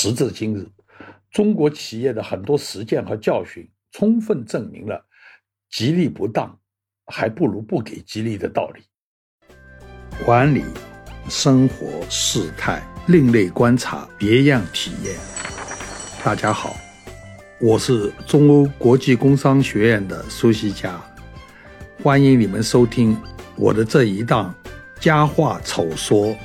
[0.00, 0.64] 时至今日，
[1.32, 5.04] 中国企业的很多实践和教训，充分证明了
[5.68, 6.56] 激励不当，
[7.06, 8.82] 还不如不给激励的道理。
[10.24, 10.62] 管理、
[11.28, 15.16] 生活、事态、另类观察、别样体验。
[16.22, 16.76] 大家好，
[17.60, 20.96] 我是中欧国际工商学院的苏西佳，
[22.04, 23.20] 欢迎你们收听
[23.56, 24.54] 我的这一档
[25.00, 26.36] 佳话丑说。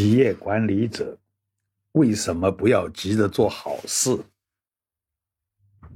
[0.00, 1.18] 企业管理者
[1.92, 4.08] 为什么不要急着做好事？《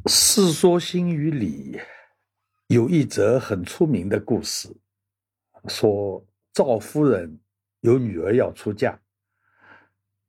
[0.05, 1.81] 世说新语》里
[2.67, 4.69] 有一则很出名的故事，
[5.69, 6.23] 说
[6.53, 7.41] 赵夫人
[7.81, 9.01] 有女儿要出嫁，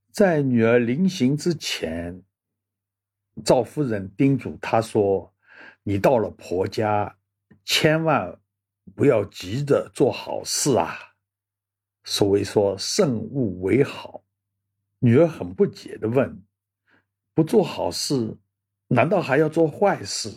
[0.09, 2.23] 在女儿临行之前，
[3.43, 5.34] 赵夫人叮嘱她说
[5.84, 7.13] ：“你到了婆家，
[7.65, 8.39] 千万
[8.95, 10.98] 不要急着做好事啊。”
[12.05, 14.24] 所谓说慎勿为好，
[14.99, 16.43] 女儿很不解的问
[17.34, 18.38] ：“不做好事，
[18.88, 20.29] 难道还要做坏事？”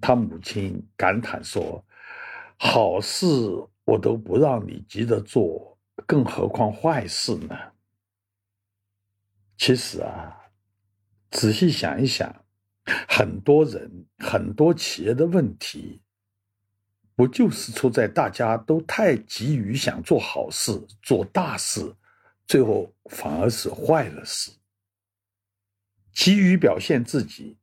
[0.00, 1.84] 他母亲感叹说
[2.58, 3.26] ：“好事
[3.84, 7.54] 我都不让你急着做，更何况坏事呢？”
[9.58, 10.50] 其实啊，
[11.30, 12.34] 仔细想一想，
[13.06, 16.00] 很多人、很多企业的问题。
[17.20, 21.94] 不就是出在大家都太急于想做好事、做大事，
[22.46, 24.52] 最后反而是坏了事。
[26.14, 27.58] 急于表现自己，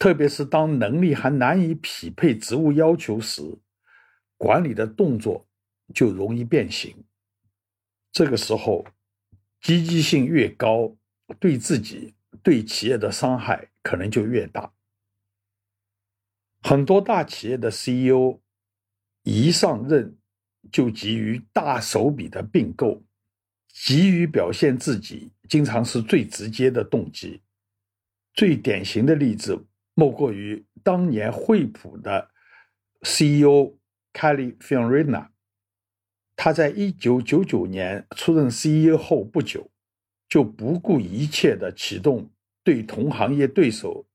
[0.00, 3.56] 特别是当能力还难以匹配职务要求时，
[4.36, 5.46] 管理的动作
[5.94, 7.04] 就容易变形。
[8.10, 8.84] 这个时候，
[9.60, 10.96] 积极性越高，
[11.38, 14.72] 对自己、对企业的伤害可能就越大。
[16.64, 18.41] 很多大企业的 CEO。
[19.22, 20.16] 一上任
[20.70, 23.02] 就急于大手笔的并购，
[23.68, 27.40] 急于表现自己，经常是最直接的动机。
[28.34, 32.30] 最典型的例子莫过于当年惠普的
[33.02, 33.74] CEO
[34.12, 35.28] Kelly Fiorina。
[36.34, 39.70] 他在一九九九年出任 CEO 后不久，
[40.28, 42.28] 就不顾一切的启动
[42.64, 44.06] 对同行业对手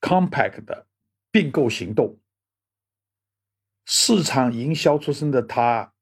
[0.00, 0.86] Compaq 的
[1.32, 2.16] 并购行动。
[3.84, 5.92] 市场营销出身的他，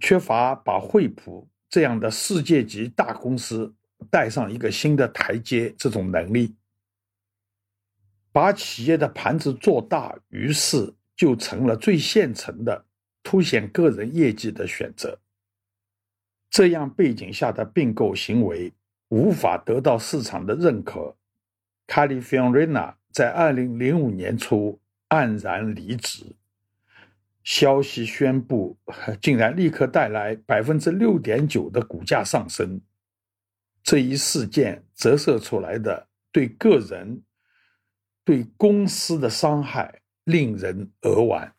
[0.00, 3.74] 缺乏把惠普这样的世界级大公司
[4.10, 6.54] 带上一个新的台阶这种能力。
[8.30, 12.84] 把企业的盘子做大，于是就成了最现成的
[13.22, 15.18] 凸显个人业绩的选择。
[16.50, 18.72] 这样背景下的并购行为
[19.08, 21.16] 无法得到市场的认可。
[21.86, 26.24] 卡利菲昂瑞娜在二零零五年初黯然离职。
[27.44, 28.76] 消息宣布，
[29.20, 32.80] 竟然立刻带来百分之六点九的股价上升。
[33.82, 37.22] 这一事件折射出来的对个人、
[38.24, 41.54] 对公司的伤害令人扼腕。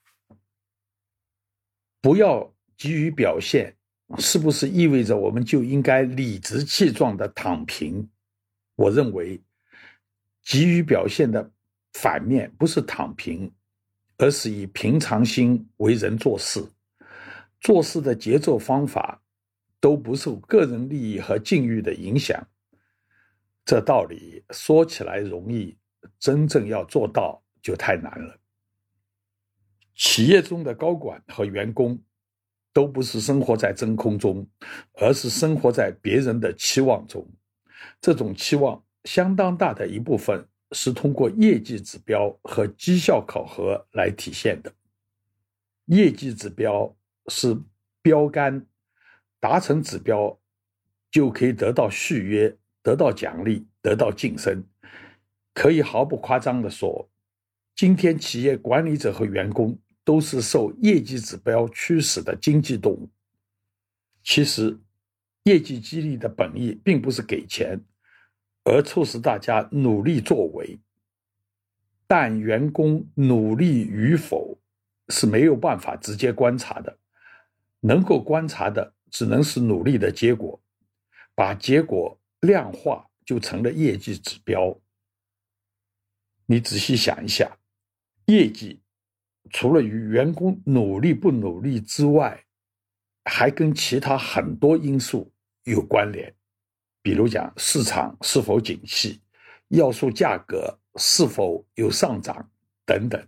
[2.02, 3.76] 不要急于表现，
[4.18, 8.10] 是不是意味着我们就应该理直气壮的躺平？
[8.76, 9.40] 我认为，
[10.42, 11.52] 急于表现的
[11.94, 13.54] 反面不是躺平。
[14.18, 16.66] 而是以平常心为人做事，
[17.60, 19.22] 做事的节奏方法
[19.80, 22.48] 都不受个人利益和境遇的影响。
[23.66, 25.78] 这道理说起来容易，
[26.20, 28.40] 真正要做到就太难了。
[29.96, 32.02] 企业中的高管和员工
[32.72, 34.48] 都不是生活在真空中，
[34.94, 37.28] 而是生活在别人的期望中。
[38.00, 40.48] 这种期望相当大的一部分。
[40.76, 44.72] 是通过业绩指标和绩效考核来体现的。
[45.86, 46.94] 业绩指标
[47.28, 47.58] 是
[48.02, 48.68] 标杆，
[49.40, 50.38] 达成指标
[51.10, 52.54] 就可以得到续约、
[52.84, 54.62] 得到奖励、得到晋升。
[55.54, 57.10] 可以毫不夸张地说，
[57.74, 63.10] 今天企业管理者和员工都是受业绩指标驱使的经济动物。
[64.24, 64.78] 其实，
[65.44, 67.80] 业绩激励的本意并不是给钱。
[68.66, 70.80] 而促使大家努力作为，
[72.08, 74.60] 但员工努力与否
[75.10, 76.98] 是没有办法直接观察的，
[77.80, 80.60] 能够观察的只能是努力的结果，
[81.36, 84.80] 把结果量化就成了业绩指标。
[86.48, 87.60] 你仔细想一下，
[88.26, 88.82] 业绩
[89.52, 92.46] 除了与员工努力不努力之外，
[93.26, 95.32] 还跟其他很多因素
[95.66, 96.36] 有关联。
[97.06, 99.22] 比如讲市场是否景气，
[99.68, 102.50] 要素价格是否有上涨
[102.84, 103.24] 等等。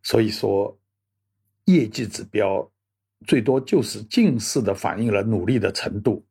[0.00, 0.78] 所以说，
[1.64, 2.70] 业绩指标
[3.26, 6.24] 最多就是近似的反映了努力的程度。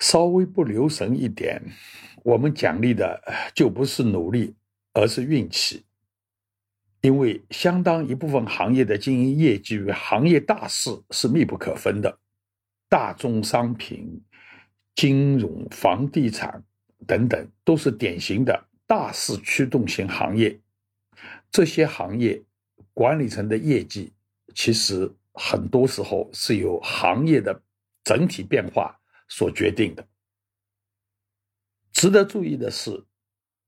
[0.00, 1.62] 稍微不留神一点，
[2.22, 3.18] 我们奖励的
[3.54, 4.54] 就不是努力，
[4.92, 5.86] 而是运气。
[7.00, 12.18] 因为相当一部分行业的经营业绩与行业大势是密不可分的，
[12.88, 14.22] 大宗商品、
[14.94, 16.62] 金融、房地产
[17.06, 20.60] 等等都是典型的大势驱动型行业。
[21.50, 22.42] 这些行业
[22.92, 24.12] 管理层的业绩，
[24.54, 27.62] 其实很多时候是由行业的
[28.04, 28.98] 整体变化
[29.28, 30.06] 所决定的。
[31.92, 33.04] 值得注意的是，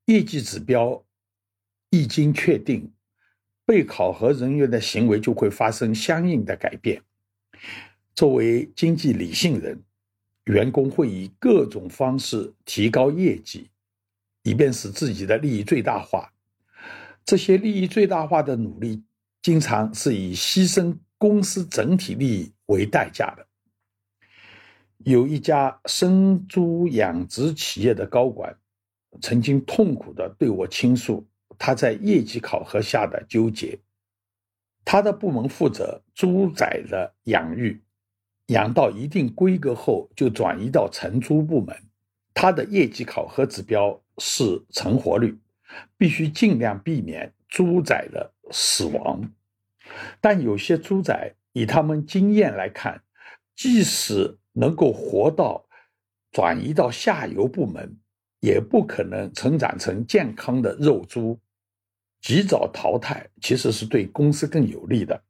[0.05, 1.05] 业绩指标
[1.91, 2.93] 一经确定，
[3.65, 7.03] 被考核人员的行为就会发生相应的改变。
[8.19, 9.81] 作为经济理性人，
[10.47, 13.71] 员工会以各种方式提高业绩，
[14.43, 16.33] 以便使自己的利益最大化。
[17.25, 19.05] 这些利益最大化的努力，
[19.41, 23.47] 经常是以牺牲公司整体利益为代价的。
[25.05, 28.53] 有一家生猪养殖企业的高管，
[29.23, 31.25] 曾经痛苦地对我倾诉
[31.57, 33.79] 他在业绩考核下的纠结。
[34.85, 37.81] 他的部门负责猪仔的养育，
[38.49, 41.75] 养到一定规格后就转移到成猪部门。
[42.35, 45.39] 它的业绩考核指标是成活率。
[45.99, 49.31] 必须尽量避免猪仔的死亡，
[50.19, 53.03] 但有些猪仔以他们经验来看，
[53.55, 55.67] 即使能够活到
[56.33, 57.99] 转移到下游部门，
[58.41, 61.39] 也不可能成长成健康的肉猪。
[62.23, 65.23] 及早淘汰其实是对公司更有利的。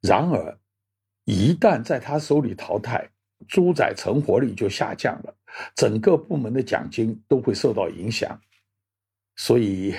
[0.00, 0.57] 然而，
[1.30, 3.06] 一旦在他手里淘汰，
[3.46, 5.36] 猪仔成活率就下降了，
[5.74, 8.40] 整个部门的奖金都会受到影响。
[9.36, 9.94] 所以，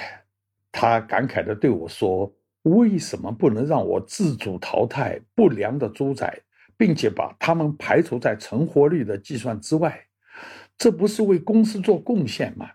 [0.72, 2.34] 他感慨地对我说
[2.66, 6.28] ：“为什么不能让我自主淘汰不良的猪仔，
[6.76, 10.08] 并且把他们排除在成活率的计算之外？
[10.80, 12.72] 这不是为公司做贡献吗？”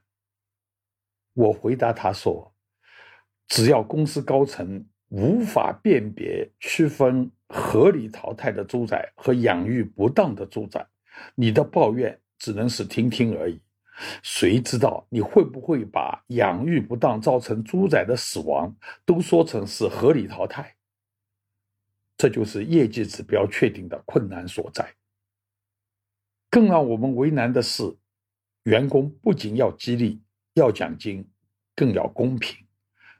[1.35, 2.55] 我回答他说
[3.49, 10.85] ：“只要公司高层无法辨别区分合理淘汰的猪仔和养育不当的猪仔，
[11.35, 13.61] 你的抱怨只能是听听而已。”
[14.25, 18.75] 谁知道你会不会把养育不当造成猪仔的死亡
[19.07, 20.75] 都说成是合理淘汰？
[22.17, 24.93] 这就是业绩指标确定的困难所在。
[26.51, 27.83] 更让我们为难的是，
[28.65, 30.21] 员工不仅要激励、
[30.55, 31.29] 要奖金，
[31.77, 32.67] 更要公平，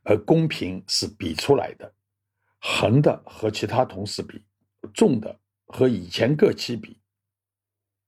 [0.03, 1.93] 而公平是比出来的，
[2.67, 4.43] 横的和其他同事比，
[4.95, 6.99] 纵的和以前各期比。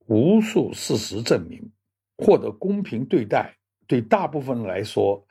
[0.07, 1.71] 无数事实证明。
[2.17, 3.55] 获得公平对待，
[3.87, 5.23] 对大部分来说，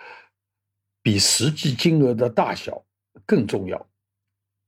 [1.01, 2.85] 比实际金额的大小
[3.25, 3.89] 更重要。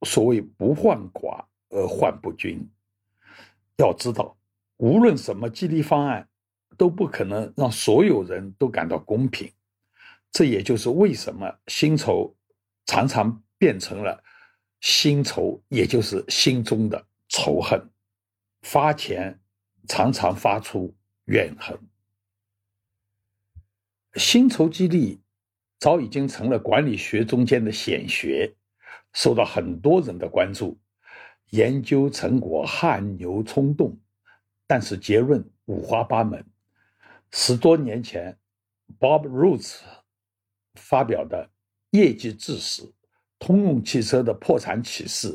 [0.01, 2.67] 所谓“不患寡而患不均”，
[3.77, 4.35] 要知道，
[4.77, 6.27] 无论什么激励方案，
[6.75, 9.53] 都不可能让所有人都感到公平。
[10.31, 12.35] 这也就是为什么薪酬
[12.87, 14.23] 常常变成了
[14.79, 17.89] 薪酬，也就是心中的仇恨。
[18.61, 19.39] 发钱
[19.87, 20.95] 常常发出
[21.25, 21.79] 怨恨。
[24.15, 25.21] 薪酬激励
[25.79, 28.55] 早已经成了管理学中间的显学，
[29.13, 30.79] 受到很多人的关注。
[31.51, 33.97] 研究成果汗牛充栋，
[34.65, 36.45] 但是结论五花八门。
[37.31, 38.37] 十多年前
[38.99, 39.79] ，Bob Roots
[40.73, 41.49] 发表的
[41.97, 42.93] 《业绩致死：
[43.39, 45.29] 通用汽车的破产启示》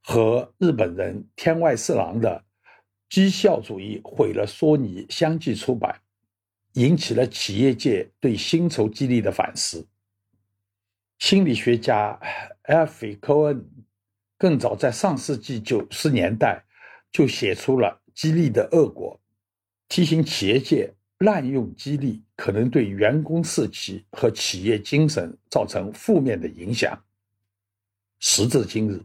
[0.00, 2.44] 和日本人天外四郎的
[3.08, 6.00] 《绩效主义毁了索尼》相继出版。
[6.76, 9.86] 引起了企业界对薪酬激励的反思。
[11.18, 12.20] 心理学家
[12.64, 13.62] Alfie Cohen
[14.36, 16.64] 更早在上世纪九十年代
[17.10, 19.18] 就写出了激励的恶果，
[19.88, 27.02] 提醒企业界滥用激励可能对员工士气和企业精神造成负面的影响。
[28.28, 29.00] 时至今日，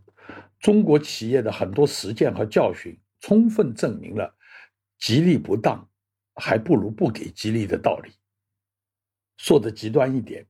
[0.60, 4.36] 中国企业的很多实践和教训充分证明了
[4.98, 5.88] 激励不当。
[6.34, 8.12] 还不如不给激励的道理。
[9.38, 10.44] 说的极端一点，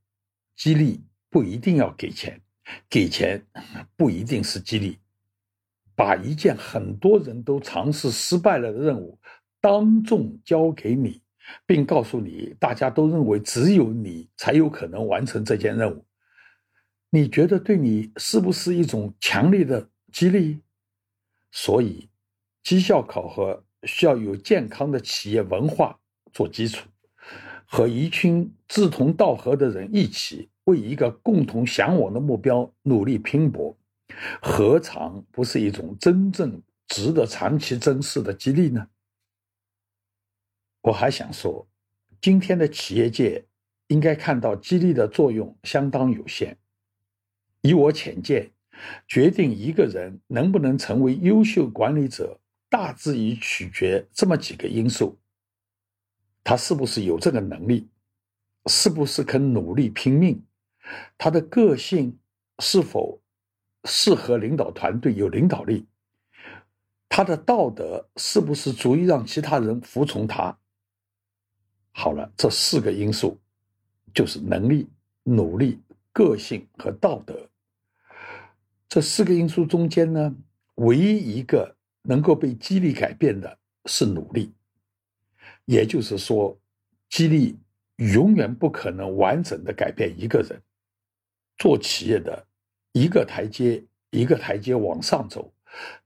[0.56, 2.40] 激励不一定要给钱，
[2.88, 3.44] 给钱
[3.98, 5.00] 不一定是激励。
[5.96, 9.20] 把一件很多人都尝试失败了的任务
[9.60, 11.22] 当众交给你，
[11.66, 16.06] 并告诉你大家都认为只有你才有可能完成这件任务，
[17.12, 20.62] 你觉得对你是不是一种强烈的激励？
[21.52, 22.10] 所以，
[22.64, 23.64] 绩效考核。
[23.84, 26.00] 需要有健康的企业文化
[26.32, 26.88] 做基础，
[27.66, 33.76] 和一群志同道合的人一起为一个共同向往的目标努力拼搏，
[34.40, 38.88] 何尝不是一种真正值得长期珍视的激励呢？
[40.82, 41.68] 我还想说，
[42.22, 43.44] 今天的企业界
[43.88, 46.56] 应该看到激励的作用相当有限。
[47.62, 48.52] 以我浅见，
[49.08, 52.40] 决定一个人能不能成为优秀管理者，
[52.70, 55.20] 大致以取决这么几个因素：
[56.44, 57.88] 他是不是有这个能力，
[58.66, 60.44] 是不是肯努力拼命，
[61.18, 62.18] 他的个性
[62.60, 63.22] 是否
[63.84, 65.86] 适合领导团队，有领导力，
[67.08, 70.58] 他的道德是不是足以让其他人服从他。
[71.92, 73.40] 好了，这四个因素
[74.14, 74.90] 就是能力、
[75.24, 75.80] 努力、
[76.12, 77.51] 个性和道德。
[78.92, 80.36] 这四个因素中间呢，
[80.76, 84.54] 唯一一个能够被激励改变的是努力。
[85.64, 86.60] 也就是说，
[87.08, 87.58] 激励
[87.96, 90.62] 永远不可能完整的改变一个人。
[91.58, 92.46] 做企业的
[92.92, 95.54] 一个台阶一个台阶往上走，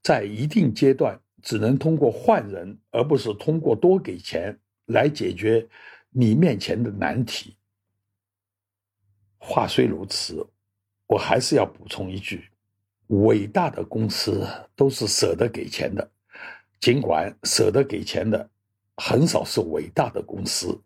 [0.03, 5.67] 在一定阶段只能通过换人，而不是通过多给钱来解决
[6.11, 7.57] 你面前的难题。
[9.39, 10.45] 话虽如此，
[11.07, 12.47] 我还是要补充一句。
[13.07, 16.09] 伟大的公司都是舍得给钱的，
[16.79, 18.49] 尽管舍得给钱的
[18.97, 20.81] 很少是伟大的公司。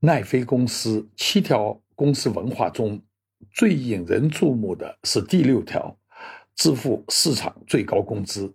[0.00, 3.00] 奈飞公司七条公司文化中
[3.52, 5.96] 最引人注目的是第六条：
[6.56, 8.52] 支付市场最高工资。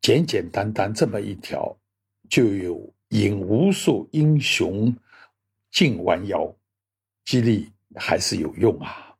[0.00, 1.76] 简简单单这么一条，
[2.28, 4.94] 就有引无数英雄
[5.70, 6.54] 尽弯腰，
[7.24, 9.11] 激励还是有用啊。